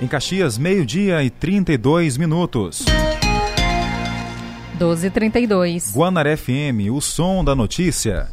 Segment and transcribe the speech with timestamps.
[0.00, 2.84] Em Caxias, meio-dia e 32 minutos.
[4.78, 5.92] 12:32.
[5.92, 8.28] Guanaré FM, o som da notícia.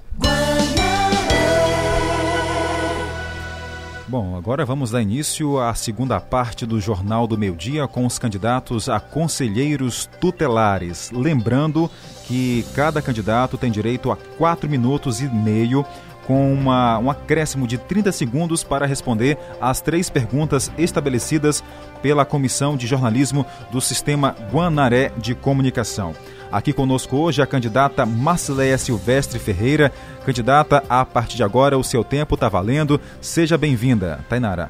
[4.08, 8.20] Bom, agora vamos dar início à segunda parte do Jornal do Meio Dia com os
[8.20, 11.10] candidatos a conselheiros tutelares.
[11.12, 11.90] Lembrando
[12.28, 15.84] que cada candidato tem direito a quatro minutos e meio
[16.26, 21.64] com uma, um acréscimo de 30 segundos para responder às três perguntas estabelecidas
[22.02, 26.14] pela Comissão de Jornalismo do Sistema Guanaré de Comunicação.
[26.52, 29.92] Aqui conosco hoje a candidata Marcileia Silvestre Ferreira.
[30.26, 33.00] Candidata, a partir de agora o seu tempo está valendo.
[33.20, 34.70] Seja bem-vinda, Tainara.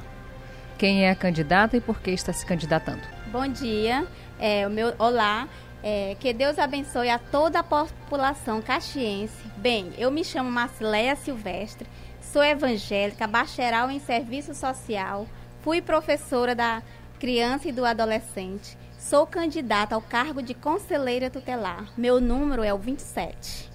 [0.78, 3.02] Quem é a candidata e por que está se candidatando?
[3.32, 4.06] Bom dia,
[4.40, 5.48] é, o meu, olá,
[5.86, 9.38] é, que Deus abençoe a toda a população caxiense.
[9.58, 11.88] Bem, eu me chamo Marcileia Silvestre,
[12.20, 15.28] sou evangélica, bacharel em serviço social,
[15.62, 16.82] fui professora da
[17.20, 21.86] criança e do adolescente, sou candidata ao cargo de conselheira tutelar.
[21.96, 23.70] Meu número é o 27.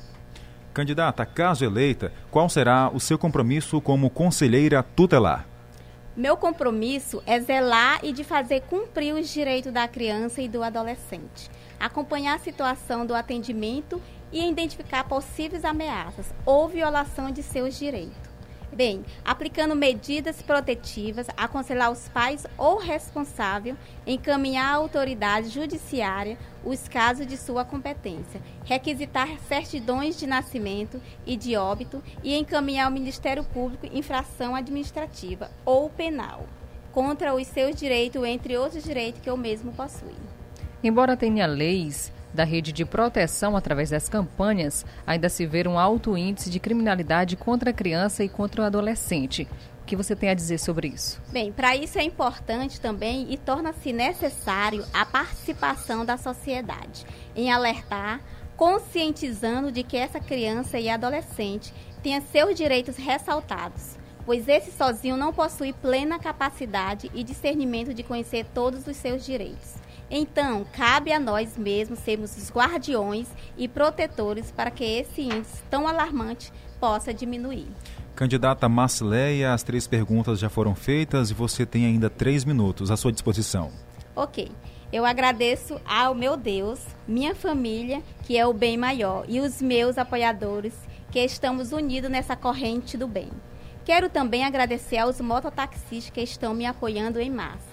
[0.75, 5.47] Candidata, caso eleita, qual será o seu compromisso como conselheira tutelar?
[6.16, 11.48] Meu compromisso é zelar e de fazer cumprir os direitos da criança e do adolescente
[11.81, 14.00] acompanhar a situação do atendimento
[14.31, 18.31] e identificar possíveis ameaças ou violação de seus direitos.
[18.72, 27.27] Bem, aplicando medidas protetivas, aconselhar os pais ou responsável, encaminhar à autoridade judiciária os casos
[27.27, 33.89] de sua competência, requisitar certidões de nascimento e de óbito e encaminhar ao Ministério Público
[33.92, 36.47] infração administrativa ou penal
[36.92, 40.30] contra os seus direitos, entre outros direitos que eu mesmo possuo.
[40.83, 46.17] Embora tenha leis da rede de proteção através das campanhas, ainda se vê um alto
[46.17, 49.47] índice de criminalidade contra a criança e contra o adolescente.
[49.83, 51.20] O que você tem a dizer sobre isso?
[51.31, 57.05] Bem, para isso é importante também e torna-se necessário a participação da sociedade
[57.37, 58.20] em alertar,
[58.56, 65.33] conscientizando de que essa criança e adolescente tenha seus direitos ressaltados, pois esse sozinho não
[65.33, 69.75] possui plena capacidade e discernimento de conhecer todos os seus direitos.
[70.10, 75.87] Então, cabe a nós mesmos sermos os guardiões e protetores para que esse índice tão
[75.87, 77.69] alarmante possa diminuir.
[78.16, 82.97] Candidata Marcileia, as três perguntas já foram feitas e você tem ainda três minutos à
[82.97, 83.71] sua disposição.
[84.16, 84.50] Ok.
[84.93, 89.97] Eu agradeço ao meu Deus, minha família, que é o bem maior, e os meus
[89.97, 90.75] apoiadores,
[91.12, 93.31] que estamos unidos nessa corrente do bem.
[93.84, 97.69] Quero também agradecer aos mototaxistas que estão me apoiando em massa.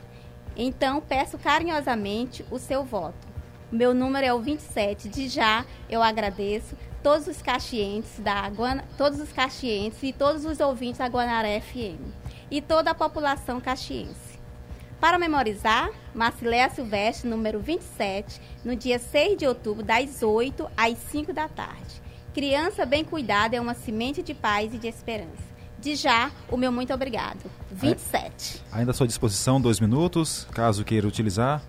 [0.57, 3.27] Então, peço carinhosamente o seu voto.
[3.71, 5.07] Meu número é o 27.
[5.07, 10.59] De já, eu agradeço todos os caxientes da Guana, todos os caxientes e todos os
[10.59, 12.01] ouvintes da Guanaré FM
[12.49, 14.37] e toda a população caxiense.
[14.99, 21.31] Para memorizar, Marcileia Silvestre, número 27, no dia 6 de outubro, das 8 às 5
[21.31, 22.01] da tarde.
[22.33, 25.46] Criança bem cuidada é uma semente de paz e de esperança.
[25.79, 27.39] De já, o meu muito obrigado.
[27.71, 28.63] 27.
[28.71, 31.61] Ainda à sua disposição, dois minutos, caso queira utilizar.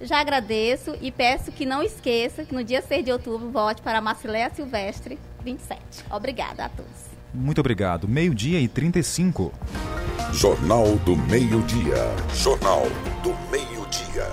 [0.00, 4.00] Já agradeço e peço que não esqueça que no dia 6 de outubro vote para
[4.00, 6.04] Macileia Silvestre 27.
[6.10, 6.92] Obrigada a todos.
[7.32, 8.06] Muito obrigado.
[8.06, 9.52] Meio-dia e 35.
[10.32, 11.96] Jornal do Meio-Dia.
[12.34, 12.82] Jornal
[13.22, 14.26] do Meio-Dia.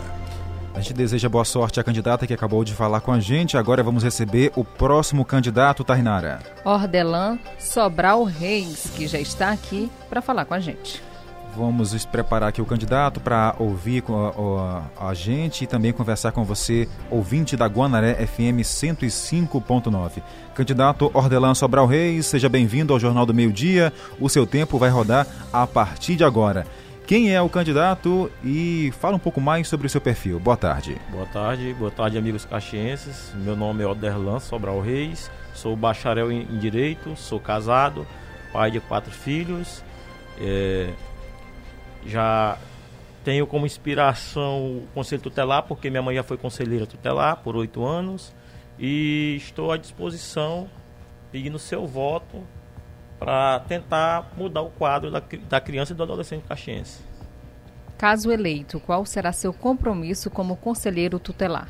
[0.75, 3.56] A gente deseja boa sorte à candidata que acabou de falar com a gente.
[3.57, 6.39] Agora vamos receber o próximo candidato, Tainara.
[6.66, 11.01] Ordelan Sobral Reis, que já está aqui para falar com a gente.
[11.56, 16.31] Vamos preparar aqui o candidato para ouvir com a, a, a, gente e também conversar
[16.31, 20.23] com você, ouvinte da Guanaré FM 105.9.
[20.56, 23.94] Candidato Ordelan Sobral Reis, seja bem-vindo ao Jornal do Meio Dia.
[24.19, 26.66] O seu tempo vai rodar a partir de agora.
[27.05, 30.39] Quem é o candidato e fala um pouco mais sobre o seu perfil.
[30.39, 30.97] Boa tarde.
[31.11, 33.33] Boa tarde, boa tarde, amigos caxienses.
[33.35, 38.07] Meu nome é Oderlan Sobral Reis, sou bacharel em Direito, sou casado,
[38.53, 39.83] pai de quatro filhos.
[40.39, 40.93] É,
[42.05, 42.57] já
[43.21, 47.85] tenho como inspiração o Conselho Tutelar, porque minha mãe já foi conselheira tutelar por oito
[47.85, 48.33] anos.
[48.79, 50.69] E estou à disposição,
[51.33, 52.41] pedindo seu voto
[53.23, 56.99] para tentar mudar o quadro da, da criança e do adolescente caxiense.
[57.97, 61.69] Caso eleito, qual será seu compromisso como conselheiro tutelar?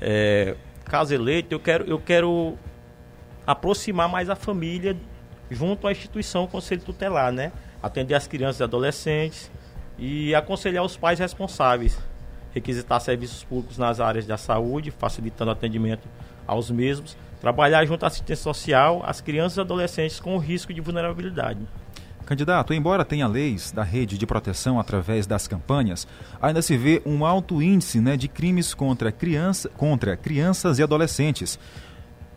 [0.00, 0.54] É,
[0.84, 2.56] caso eleito, eu quero, eu quero
[3.44, 4.96] aproximar mais a família
[5.50, 7.50] junto à instituição Conselho Tutelar, né?
[7.82, 9.50] Atender as crianças e adolescentes
[9.98, 11.98] e aconselhar os pais responsáveis,
[12.54, 16.08] requisitar serviços públicos nas áreas da saúde, facilitando o atendimento
[16.46, 21.58] aos mesmos, trabalhar junto à assistência social às crianças e adolescentes com risco de vulnerabilidade.
[22.24, 26.06] Candidato, embora tenha leis da rede de proteção através das campanhas,
[26.40, 31.58] ainda se vê um alto índice né, de crimes contra, criança, contra crianças e adolescentes.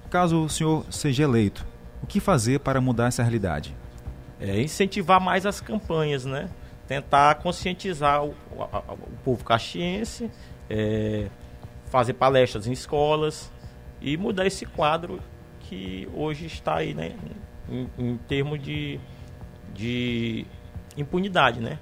[0.10, 1.63] Caso o senhor seja eleito,
[2.02, 3.75] o que fazer para mudar essa realidade?
[4.42, 6.50] É incentivar mais as campanhas, né?
[6.88, 10.31] Tentar conscientizar o, o, o povo caxiense,
[10.68, 11.28] é,
[11.92, 13.52] fazer palestras em escolas
[14.01, 15.19] e mudar esse quadro
[15.62, 17.13] que hoje está aí, né?
[17.69, 19.00] Em, em termos de
[19.75, 20.45] de
[20.97, 21.77] impunidade, né?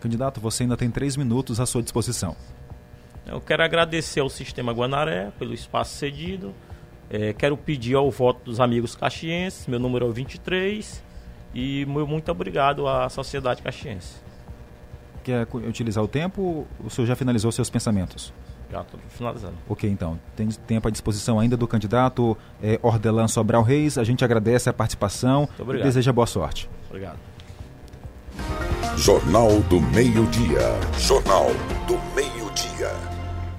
[0.00, 2.34] Candidato, você ainda tem três minutos à sua disposição.
[3.26, 6.54] Eu quero agradecer ao Sistema Guanaré pelo espaço cedido.
[7.10, 11.02] É, quero pedir ao voto dos amigos caxienses, meu número é 23.
[11.54, 14.16] E muito obrigado à sociedade caxiense.
[15.22, 16.66] Quer utilizar o tempo?
[16.82, 18.32] O senhor já finalizou seus pensamentos?
[18.70, 19.54] Já estou finalizando.
[19.68, 20.18] Ok, então.
[20.34, 23.98] Tem tempo à disposição ainda do candidato é, Ordelan Sobral Reis.
[23.98, 26.68] A gente agradece a participação e deseja boa sorte.
[26.88, 27.18] Obrigado.
[28.96, 30.60] Jornal do Meio-Dia.
[30.98, 31.46] Jornal.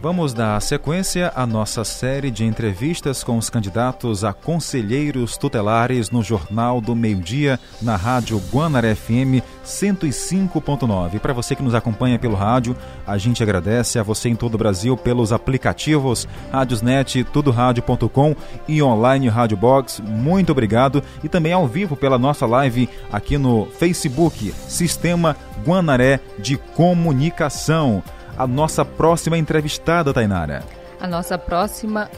[0.05, 6.21] Vamos dar sequência à nossa série de entrevistas com os candidatos a conselheiros tutelares no
[6.21, 11.19] Jornal do Meio-Dia, na Rádio Guanaré FM 105.9.
[11.19, 14.59] Para você que nos acompanha pelo rádio, a gente agradece a você em todo o
[14.59, 18.35] Brasil pelos aplicativos Rádiosnet, tudoradio.com
[18.67, 20.03] e online Rádio Box.
[20.03, 21.01] Muito obrigado.
[21.23, 25.35] E também ao vivo pela nossa live aqui no Facebook, Sistema
[25.65, 28.03] Guanaré de Comunicação
[28.37, 30.63] a nossa próxima entrevistada, Tainara?
[30.99, 32.09] A nossa próxima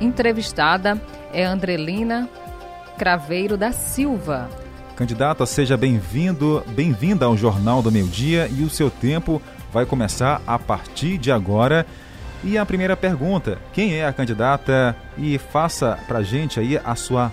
[0.00, 1.00] entrevistada
[1.32, 2.28] é Andrelina
[2.98, 4.48] Craveiro da Silva.
[4.96, 10.40] Candidata, seja bem-vindo, bem-vinda ao Jornal do Meio Dia e o seu tempo vai começar
[10.46, 11.84] a partir de agora.
[12.44, 14.94] E a primeira pergunta, quem é a candidata?
[15.18, 17.32] E faça pra gente aí a sua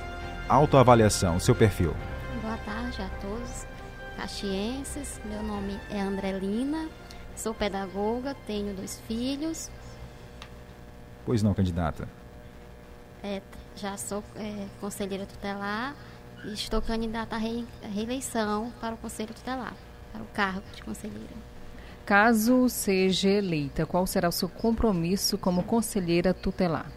[0.49, 1.93] autoavaliação, o seu perfil.
[2.41, 3.71] Boa tarde a todos
[4.17, 6.87] caxienses, meu nome é Andrelina,
[7.41, 9.67] Sou pedagoga, tenho dois filhos.
[11.25, 12.07] Pois não, candidata.
[13.23, 13.41] É,
[13.75, 15.95] já sou é, conselheira tutelar
[16.45, 19.73] e estou candidata à reeleição para o Conselho Tutelar,
[20.11, 21.33] para o cargo de conselheira.
[22.05, 26.91] Caso seja eleita, qual será o seu compromisso como conselheira tutelar?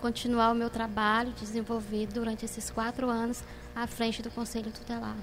[0.00, 3.44] Continuar o meu trabalho desenvolvido durante esses quatro anos
[3.76, 5.16] à frente do Conselho Tutelar.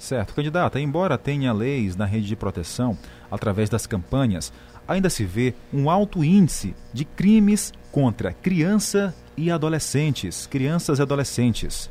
[0.00, 2.96] Certo, candidata, embora tenha leis na rede de proteção,
[3.30, 4.50] através das campanhas,
[4.88, 11.90] ainda se vê um alto índice de crimes contra criança e adolescentes, crianças e adolescentes.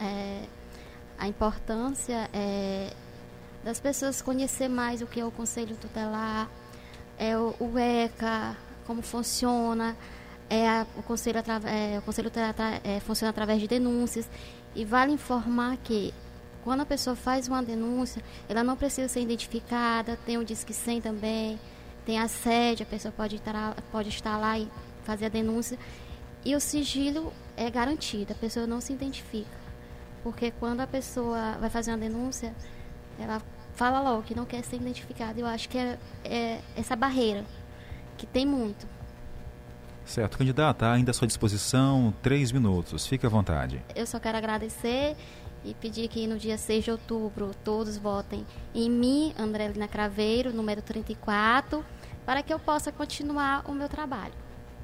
[0.00, 0.42] É,
[1.16, 2.92] a importância é
[3.62, 6.50] das pessoas conhecer mais o que é o Conselho Tutelar,
[7.16, 8.56] é o, o ECA,
[8.88, 9.96] como funciona,
[10.50, 14.28] é a, o Conselho, é, o conselho Tutelar é, funciona através de denúncias,
[14.74, 16.12] e vale informar que
[16.64, 21.00] quando a pessoa faz uma denúncia, ela não precisa ser identificada, tem o Disque 100
[21.00, 21.58] também,
[22.06, 24.68] tem a sede, a pessoa pode estar, pode estar lá e
[25.04, 25.78] fazer a denúncia.
[26.44, 29.62] E o sigilo é garantido, a pessoa não se identifica.
[30.22, 32.54] Porque quando a pessoa vai fazer uma denúncia,
[33.18, 33.42] ela
[33.74, 35.38] fala logo que não quer ser identificada.
[35.38, 37.44] Eu acho que é, é essa barreira,
[38.16, 38.86] que tem muito.
[40.04, 43.06] Certo, candidata, ainda à sua disposição, três minutos.
[43.06, 43.80] Fique à vontade.
[43.94, 45.16] Eu só quero agradecer
[45.64, 48.44] e pedir que no dia 6 de outubro todos votem
[48.74, 51.84] em mim, Andrelina Craveiro, número 34,
[52.26, 54.34] para que eu possa continuar o meu trabalho.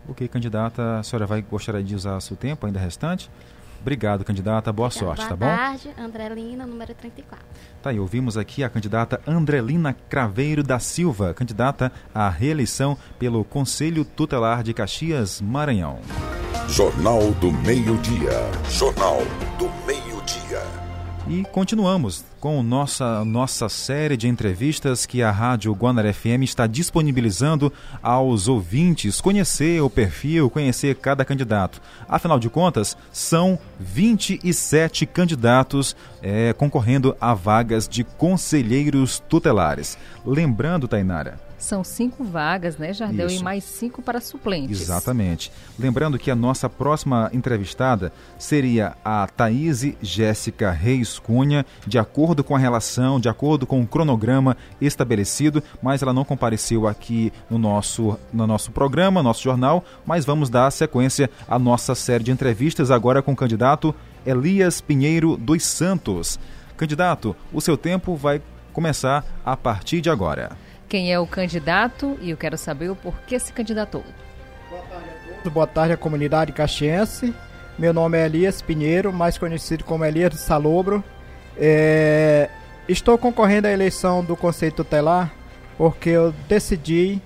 [0.09, 3.31] Ok, candidata, a senhora vai gostaria de usar seu tempo ainda restante?
[3.81, 4.73] Obrigado, candidata.
[4.73, 5.07] Boa Obrigada.
[5.17, 5.47] sorte, Boa tá bom?
[5.47, 7.45] Boa tarde, Andrelina, número 34.
[7.83, 14.05] Tá aí, ouvimos aqui a candidata Andrelina Craveiro da Silva, candidata à reeleição pelo Conselho
[14.05, 16.01] Tutelar de Caxias, Maranhão.
[16.69, 18.33] Jornal do Meio-Dia.
[18.69, 19.19] Jornal
[19.59, 19.88] do Meio-Dia.
[21.31, 27.71] E continuamos com nossa, nossa série de entrevistas que a Rádio Guanar FM está disponibilizando
[28.03, 31.83] aos ouvintes conhecer o perfil, conhecer cada candidato.
[32.09, 39.99] Afinal de contas, são 27 candidatos é, concorrendo a vagas de conselheiros tutelares.
[40.25, 43.27] Lembrando, Tainara, são cinco vagas, né, Jardel?
[43.27, 43.41] Isso.
[43.41, 44.81] E mais cinco para suplentes.
[44.81, 45.51] Exatamente.
[45.79, 52.55] Lembrando que a nossa próxima entrevistada seria a Thaís Jéssica Reis Cunha, de acordo com
[52.55, 58.19] a relação, de acordo com o cronograma estabelecido, mas ela não compareceu aqui no nosso,
[58.33, 63.23] no nosso programa, nosso jornal, mas vamos dar sequência à nossa série de entrevistas agora
[63.23, 66.39] com o candidato Elias Pinheiro dos Santos.
[66.77, 68.41] Candidato, o seu tempo vai
[68.73, 70.57] começar a partir de agora
[70.89, 74.03] quem é o candidato e eu quero saber o porquê se candidatou.
[74.71, 77.35] Boa tarde a todos, boa tarde à comunidade caxiense.
[77.79, 81.05] Meu nome é Elias Pinheiro, mais conhecido como Elias Salobro.
[81.57, 82.49] É,
[82.89, 85.33] estou concorrendo à eleição do Conselho Tutelar
[85.77, 87.23] porque eu decidi,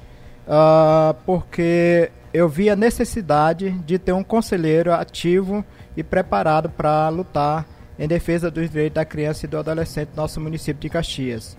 [0.46, 5.64] uh, porque eu vi a necessidade de ter um conselheiro ativo
[5.96, 7.66] e preparado para lutar
[7.98, 11.56] em defesa dos direitos da criança e do adolescente no nosso município de Caxias.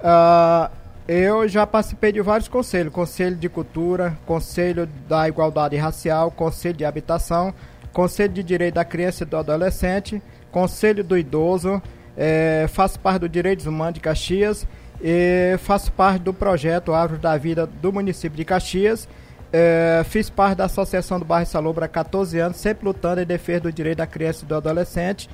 [0.00, 6.76] Uh, eu já participei de vários conselhos, Conselho de Cultura, Conselho da Igualdade Racial, Conselho
[6.76, 7.52] de Habitação,
[7.92, 11.82] Conselho de Direito da Criança e do Adolescente, Conselho do Idoso,
[12.16, 14.66] é, faço parte do Direitos Humanos de Caxias
[15.00, 19.06] e faço parte do projeto Árvores da Vida do município de Caxias.
[19.52, 23.60] É, fiz parte da Associação do Bairro Salobra há 14 anos, sempre lutando em defesa
[23.60, 25.28] do direito da criança e do adolescente.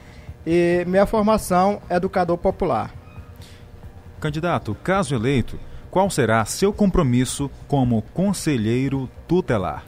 [0.44, 2.99] E minha formação é educador popular.
[4.20, 5.58] Candidato, caso eleito,
[5.90, 9.84] qual será seu compromisso como conselheiro tutelar?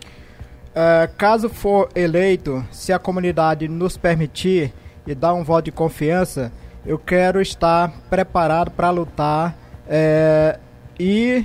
[0.75, 4.73] É, caso for eleito, se a comunidade nos permitir
[5.07, 6.51] e dar um voto de confiança,
[6.85, 9.55] eu quero estar preparado para lutar
[9.87, 10.59] é,
[10.99, 11.45] e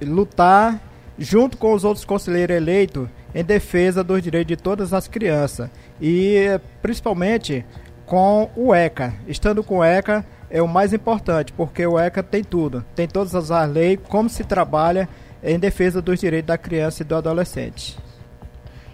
[0.00, 0.80] lutar
[1.18, 5.70] junto com os outros conselheiros eleitos em defesa dos direitos de todas as crianças
[6.00, 7.64] e principalmente
[8.06, 9.14] com o ECA.
[9.26, 13.34] Estando com o ECA é o mais importante, porque o ECA tem tudo, tem todas
[13.34, 15.08] as leis, como se trabalha
[15.42, 17.98] em defesa dos direitos da criança e do adolescente.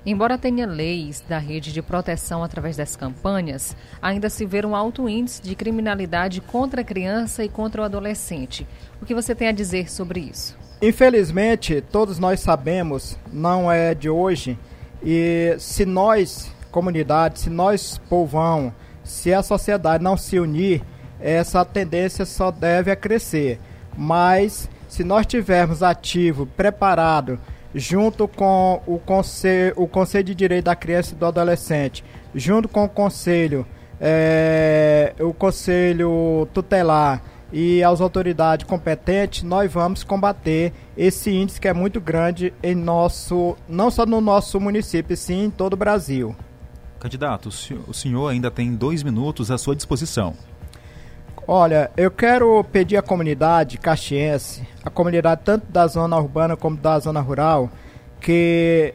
[0.07, 5.09] Embora tenha leis da rede de proteção através das campanhas, ainda se vê um alto
[5.09, 8.65] índice de criminalidade contra a criança e contra o adolescente.
[9.03, 10.57] O que você tem a dizer sobre isso?
[10.81, 14.57] Infelizmente, todos nós sabemos, não é de hoje,
[15.03, 18.73] e se nós, comunidade, se nós, povão,
[19.03, 20.85] se a sociedade não se unir,
[21.20, 23.58] essa tendência só deve a crescer.
[23.96, 27.38] Mas se nós tivermos ativo, preparado,
[27.75, 32.84] junto com o Conselho, o Conselho de Direito da Criança e do Adolescente, junto com
[32.84, 33.66] o Conselho,
[34.00, 37.22] é, o Conselho Tutelar
[37.52, 43.56] e as autoridades competentes, nós vamos combater esse índice que é muito grande em nosso,
[43.68, 46.37] não só no nosso município, sim em todo o Brasil.
[46.98, 47.48] Candidato,
[47.87, 50.34] o senhor ainda tem dois minutos à sua disposição.
[51.50, 56.99] Olha, eu quero pedir à comunidade caxiense, a comunidade tanto da zona urbana como da
[56.99, 57.71] zona rural,
[58.21, 58.93] que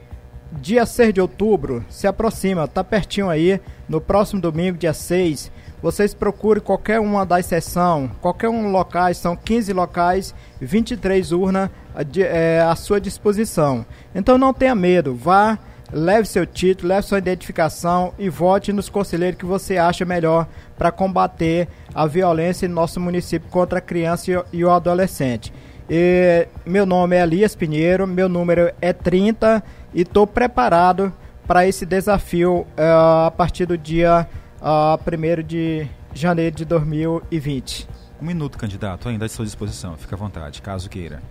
[0.51, 6.13] dia 6 de outubro se aproxima, tá pertinho aí, no próximo domingo, dia 6, vocês
[6.13, 11.71] procurem qualquer uma das sessões, qualquer um locais, são 15 locais, 23 urnas
[12.19, 13.83] é, à sua disposição.
[14.13, 15.57] Então não tenha medo, vá
[15.93, 20.47] leve seu título, leve sua identificação e vote nos conselheiros que você acha melhor
[20.77, 25.53] para combater a violência em nosso município contra a criança e o adolescente.
[25.89, 31.13] E, meu nome é Elias Pinheiro, meu número é 30 e estou preparado
[31.47, 34.27] para esse desafio uh, a partir do dia
[34.61, 37.87] uh, eh, 1 de janeiro de 2020.
[38.21, 39.97] Um minuto, candidato, ainda à sua disposição.
[39.97, 41.21] Fique à vontade, caso queira.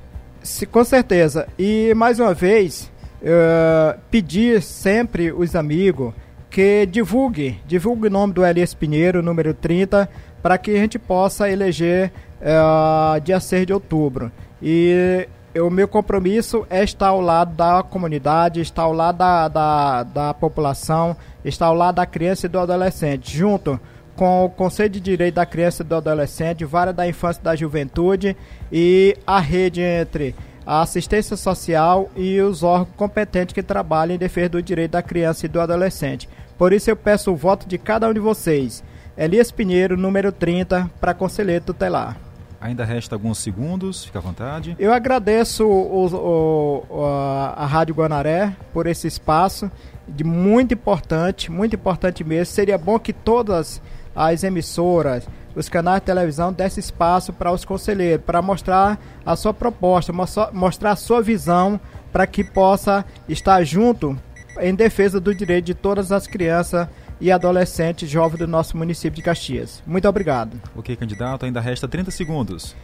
[0.42, 1.49] Se, com certeza.
[1.59, 2.92] E mais uma vez,
[3.23, 6.12] uh, pedir sempre os amigos
[6.50, 10.09] que divulgue, divulgue o nome do Elias Pinheiro, número 30,
[10.43, 14.31] para que a gente possa eleger uh, dia 6 de outubro.
[14.61, 15.26] E
[15.57, 20.35] o meu compromisso é estar ao lado da comunidade, estar ao lado da, da, da
[20.35, 23.81] população, estar ao lado da criança e do adolescente, junto
[24.14, 27.57] com o Conselho de Direito da Criança e do Adolescente, Vara da Infância e da
[27.57, 28.37] Juventude
[28.71, 30.35] e a rede entre
[30.66, 35.47] a assistência social e os órgãos competentes que trabalham em defesa do direito da criança
[35.47, 36.28] e do adolescente.
[36.57, 38.85] Por isso eu peço o voto de cada um de vocês.
[39.16, 42.16] Elias Pinheiro, número 30, para conselheiro tutelar.
[42.61, 44.76] Ainda resta alguns segundos, fica à vontade.
[44.78, 49.69] Eu agradeço o, o, a, a Rádio Guanaré por esse espaço,
[50.07, 52.54] de muito importante, muito importante mesmo.
[52.54, 53.83] Seria bom que todas
[54.14, 59.52] as emissoras, os canais de televisão desse espaço para os conselheiros, para mostrar a sua
[59.52, 60.12] proposta,
[60.52, 61.80] mostrar a sua visão,
[62.12, 64.18] para que possa estar junto
[64.61, 66.87] em defesa do direito de todas as crianças
[67.21, 69.82] e adolescentes jovens do nosso município de Caxias.
[69.87, 70.61] Muito obrigado.
[70.76, 72.75] Ok, candidato, ainda resta 30 segundos.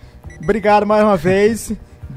[0.41, 1.73] Obrigado mais uma vez.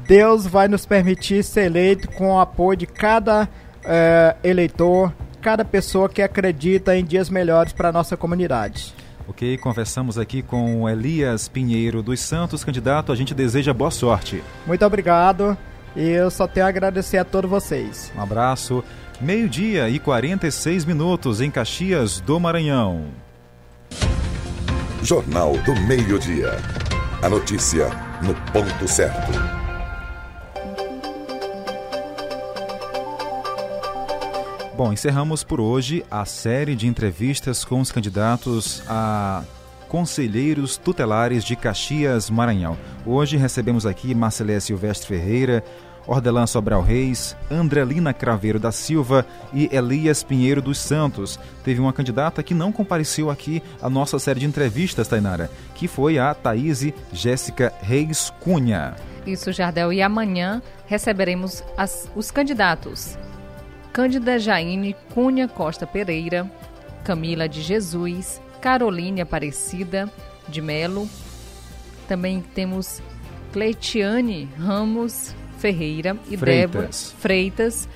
[0.06, 3.48] Deus vai nos permitir ser eleito com o apoio de cada
[3.84, 8.94] é, eleitor, cada pessoa que acredita em dias melhores para a nossa comunidade.
[9.28, 13.12] Ok, conversamos aqui com Elias Pinheiro dos Santos, candidato.
[13.12, 14.42] A gente deseja boa sorte.
[14.66, 15.56] Muito obrigado
[15.94, 18.12] e eu só tenho a agradecer a todos vocês.
[18.16, 18.82] Um abraço.
[19.20, 23.06] Meio-dia e 46 minutos em Caxias do Maranhão.
[25.02, 26.58] Jornal do Meio-Dia.
[27.22, 27.88] A notícia
[28.22, 29.61] no ponto certo.
[34.74, 39.44] Bom, encerramos por hoje a série de entrevistas com os candidatos a
[39.86, 42.78] Conselheiros Tutelares de Caxias, Maranhão.
[43.04, 45.62] Hoje recebemos aqui Marcelé Silvestre Ferreira,
[46.06, 51.38] Ordelan Sobral Reis, Andrelina Craveiro da Silva e Elias Pinheiro dos Santos.
[51.62, 56.18] Teve uma candidata que não compareceu aqui à nossa série de entrevistas, Tainara, que foi
[56.18, 58.96] a Thaís Jéssica Reis Cunha.
[59.26, 59.92] Isso, Jardel.
[59.92, 63.18] E amanhã receberemos as, os candidatos.
[63.92, 66.50] Cândida Jaine Cunha Costa Pereira,
[67.04, 70.10] Camila de Jesus, Caroline Aparecida
[70.48, 71.06] de Melo.
[72.08, 73.02] Também temos
[73.52, 76.72] Cleitiane Ramos Ferreira e Freitas.
[76.72, 76.88] Débora
[77.20, 77.88] Freitas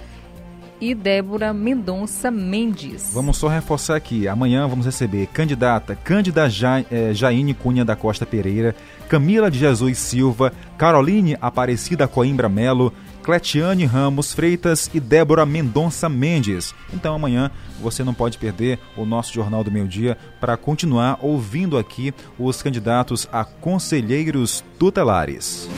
[0.80, 3.10] e Débora Mendonça Mendes.
[3.14, 4.28] Vamos só reforçar aqui.
[4.28, 8.76] Amanhã vamos receber candidata Cândida ja, eh, Jaine Cunha da Costa Pereira,
[9.08, 12.92] Camila de Jesus Silva, Caroline Aparecida Coimbra Melo,
[13.26, 16.72] Cletiane Ramos Freitas e Débora Mendonça Mendes.
[16.94, 17.50] Então amanhã
[17.82, 22.62] você não pode perder o nosso Jornal do Meio Dia para continuar ouvindo aqui os
[22.62, 25.68] candidatos a conselheiros tutelares.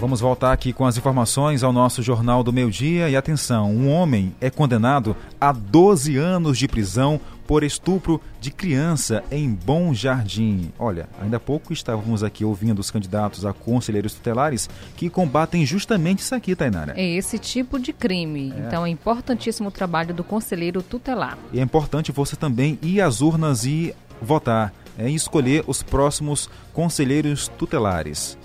[0.00, 3.10] Vamos voltar aqui com as informações ao nosso Jornal do Meio Dia.
[3.10, 9.24] E atenção: um homem é condenado a 12 anos de prisão por estupro de criança
[9.30, 10.70] em Bom Jardim.
[10.78, 16.18] Olha, ainda há pouco estávamos aqui ouvindo os candidatos a conselheiros tutelares que combatem justamente
[16.18, 16.92] isso aqui, Tainara.
[16.94, 18.52] É esse tipo de crime.
[18.54, 18.60] É.
[18.60, 21.38] Então é importantíssimo o trabalho do conselheiro tutelar.
[21.50, 26.50] E é importante você também ir às urnas e votar, é, e escolher os próximos
[26.74, 28.36] conselheiros tutelares.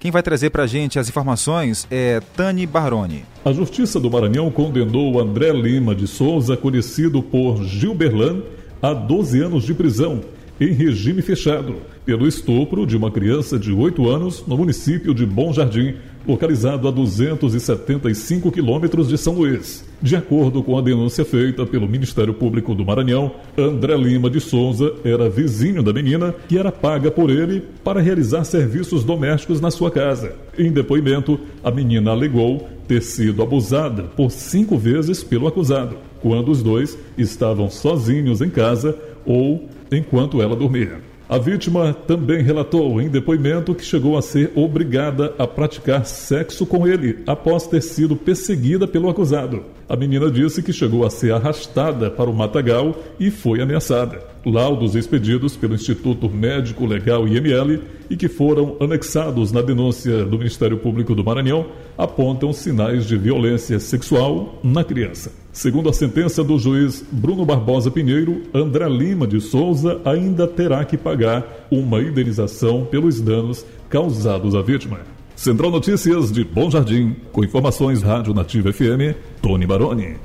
[0.00, 3.22] Quem vai trazer para a gente as informações é Tani Baroni.
[3.44, 8.40] A Justiça do Maranhão condenou André Lima de Souza, conhecido por Gilberlan,
[8.80, 10.22] a 12 anos de prisão,
[10.58, 15.52] em regime fechado, pelo estupro de uma criança de 8 anos no município de Bom
[15.52, 15.94] Jardim,
[16.26, 19.84] localizado a 275 quilômetros de São Luís.
[20.02, 24.94] De acordo com a denúncia feita pelo Ministério Público do Maranhão, André Lima de Souza
[25.04, 29.90] era vizinho da menina que era paga por ele para realizar serviços domésticos na sua
[29.90, 30.34] casa.
[30.58, 36.62] Em depoimento, a menina alegou ter sido abusada por cinco vezes pelo acusado, quando os
[36.62, 41.09] dois estavam sozinhos em casa ou enquanto ela dormia.
[41.30, 46.88] A vítima também relatou em depoimento que chegou a ser obrigada a praticar sexo com
[46.88, 49.62] ele após ter sido perseguida pelo acusado.
[49.88, 54.20] A menina disse que chegou a ser arrastada para o matagal e foi ameaçada.
[54.44, 60.78] Laudos expedidos pelo Instituto Médico Legal IML e que foram anexados na denúncia do Ministério
[60.78, 61.66] Público do Maranhão
[61.96, 65.39] apontam sinais de violência sexual na criança.
[65.52, 70.96] Segundo a sentença do juiz Bruno Barbosa Pinheiro, André Lima de Souza ainda terá que
[70.96, 75.00] pagar uma indenização pelos danos causados à vítima.
[75.34, 80.16] Central Notícias de Bom Jardim, com informações Rádio Nativa FM, Tony Baroni.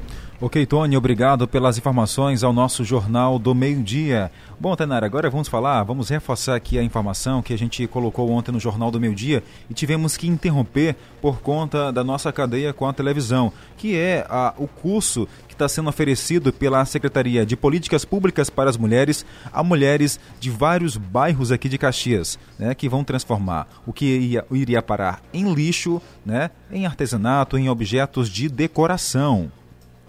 [0.42, 4.30] Ok, Tony, obrigado pelas informações ao nosso Jornal do Meio-Dia.
[4.60, 8.52] Bom, Tainara, agora vamos falar, vamos reforçar aqui a informação que a gente colocou ontem
[8.52, 12.92] no Jornal do Meio-Dia e tivemos que interromper por conta da nossa cadeia com a
[12.92, 18.50] televisão, que é a, o curso que está sendo oferecido pela Secretaria de Políticas Públicas
[18.50, 23.70] para as Mulheres a mulheres de vários bairros aqui de Caxias, né, que vão transformar
[23.88, 29.50] o que iria, iria parar em lixo, né, em artesanato, em objetos de decoração.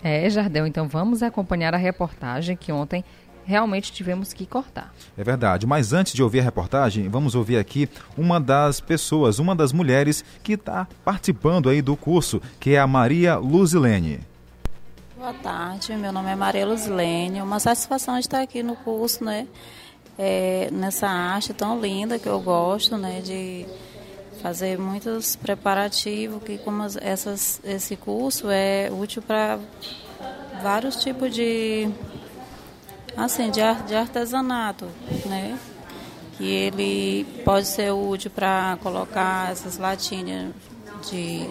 [0.02, 3.04] É, Jardel, então vamos acompanhar a reportagem que ontem
[3.46, 4.92] realmente tivemos que cortar.
[5.16, 9.54] É verdade, mas antes de ouvir a reportagem, vamos ouvir aqui uma das pessoas, uma
[9.54, 14.20] das mulheres que está participando aí do curso, que é a Maria Luzilene.
[15.16, 17.40] Boa tarde, meu nome é Maria Luzilene.
[17.40, 19.46] Uma satisfação estar aqui no curso, né?
[20.18, 23.20] É, nessa arte tão linda que eu gosto, né?
[23.22, 23.66] De
[24.46, 29.58] fazer muitos preparativos, que como essas, esse curso é útil para
[30.62, 31.90] vários tipos de
[33.16, 34.86] assim de, de artesanato,
[35.24, 35.58] né?
[36.36, 40.54] Que ele pode ser útil para colocar essas latinhas
[41.10, 41.50] de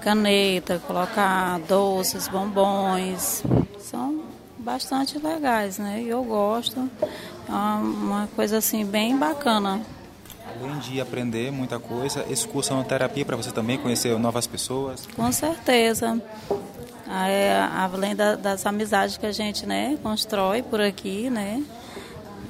[0.00, 3.42] caneta, colocar doces, bombons,
[3.80, 4.22] são
[4.58, 6.04] bastante legais, né?
[6.06, 6.88] Eu gosto,
[7.48, 9.84] é uma coisa assim bem bacana.
[10.60, 14.46] Além de aprender muita coisa, esse curso é uma terapia para você também conhecer novas
[14.46, 15.08] pessoas?
[15.16, 16.20] Com certeza.
[17.08, 21.62] É, além da, das amizades que a gente né, constrói por aqui, né?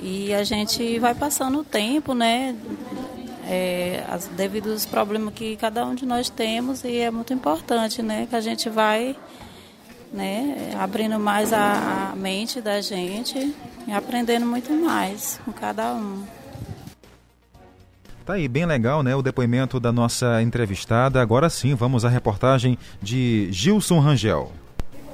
[0.03, 2.57] E a gente vai passando o tempo, né?
[3.49, 8.27] É, devido aos problemas que cada um de nós temos e é muito importante, né?
[8.29, 9.17] Que a gente vai
[10.13, 13.55] né, abrindo mais a, a mente da gente
[13.87, 16.40] e aprendendo muito mais com cada um.
[18.31, 19.13] Tá aí, bem legal, né?
[19.17, 21.21] O depoimento da nossa entrevistada.
[21.21, 24.53] Agora sim, vamos à reportagem de Gilson Rangel.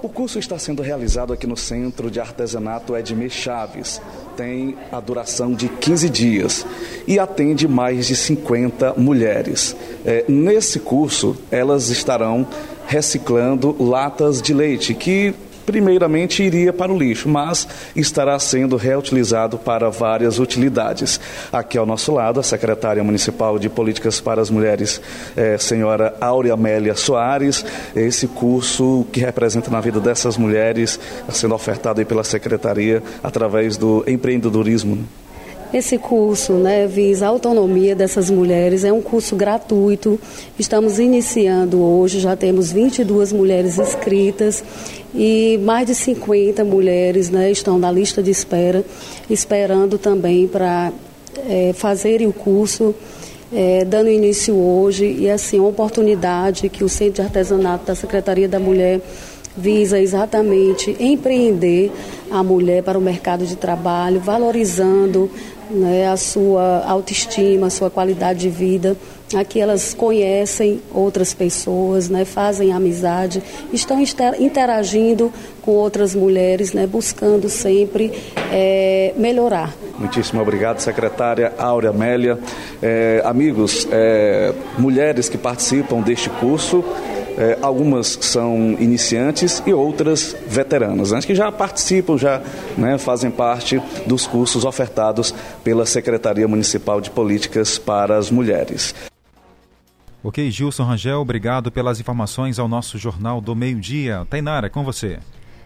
[0.02, 4.02] O curso está sendo realizado aqui no Centro de Artesanato Edmir Chaves.
[4.37, 6.66] Tem a duração de 15 dias
[7.07, 9.74] e atende mais de 50 mulheres.
[10.05, 12.46] É, nesse curso, elas estarão
[12.87, 15.35] reciclando latas de leite que
[15.66, 21.20] primeiramente iria para o lixo, mas estará sendo reutilizado para várias utilidades.
[21.52, 25.00] Aqui ao nosso lado, a secretária municipal de Políticas para as Mulheres,
[25.37, 27.64] eh, senhora Áurea Amélia Soares.
[27.94, 30.98] Esse curso que representa na vida dessas mulheres,
[31.31, 35.26] sendo ofertado pela secretaria através do empreendedorismo.
[35.72, 40.18] Esse curso né, visa a autonomia dessas mulheres, é um curso gratuito.
[40.59, 44.62] Estamos iniciando hoje, já temos 22 mulheres inscritas
[45.14, 48.85] e mais de 50 mulheres né, estão na lista de espera,
[49.29, 50.92] esperando também para
[51.48, 52.94] é, fazerem o curso.
[53.52, 58.48] É, dando início hoje e assim uma oportunidade que o Centro de Artesanato da Secretaria
[58.48, 59.00] da Mulher
[59.57, 61.90] visa exatamente empreender
[62.31, 65.31] a mulher para o mercado de trabalho, valorizando
[65.70, 68.96] né, a sua autoestima, a sua qualidade de vida.
[69.35, 73.98] Aqui elas conhecem outras pessoas, né, fazem amizade, estão
[74.38, 78.12] interagindo com outras mulheres, né, buscando sempre
[78.52, 79.74] é, melhorar.
[79.98, 82.38] Muitíssimo obrigado, secretária Áurea Amélia.
[82.81, 86.85] É, amigos, é, mulheres que participam deste curso,
[87.37, 92.42] é, algumas são iniciantes e outras veteranas, né, que já participam, já
[92.77, 98.94] né, fazem parte dos cursos ofertados pela Secretaria Municipal de Políticas para as Mulheres.
[100.22, 104.27] Ok, Gilson Rangel, obrigado pelas informações ao nosso Jornal do Meio-Dia.
[104.29, 105.20] Tainara, com você.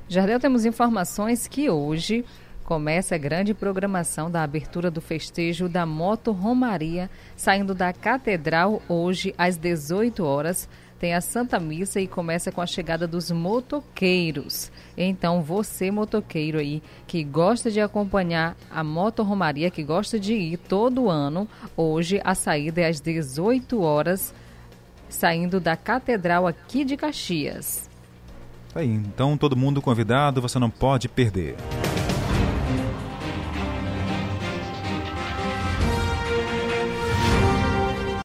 [0.07, 2.25] Jardel, temos informações que hoje
[2.65, 9.35] começa a grande programação da abertura do festejo da Moto Romaria, saindo da Catedral hoje
[9.39, 10.69] às 18 horas
[11.01, 14.71] tem a Santa Missa e começa com a chegada dos motoqueiros.
[14.97, 20.59] Então, você, motoqueiro aí, que gosta de acompanhar a Moto Romaria, que gosta de ir
[20.59, 24.35] todo ano, hoje a saída é às 18 horas,
[25.09, 27.89] saindo da Catedral aqui de Caxias.
[28.75, 31.57] Aí, então todo mundo convidado, você não pode perder.